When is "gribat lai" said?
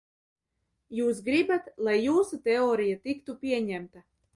1.29-1.95